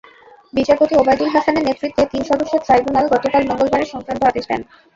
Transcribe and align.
বিচারপতি 0.53 0.93
ওবায়দুল 0.97 1.29
হাসানের 1.29 1.65
নেতৃত্বে 1.65 2.03
তিন 2.11 2.21
সদস্যের 2.23 2.63
ট্রাইব্যুনাল 2.65 3.05
গতকাল 3.13 3.41
মঙ্গলবার 3.49 3.83
এ-সংক্রান্ত 3.83 4.21
আদেশ 4.23 4.45
দেন। 4.47 4.61